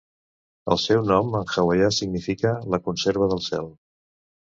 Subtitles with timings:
[0.75, 3.75] El seu nom en hawaià significa 'La conserva del cel'.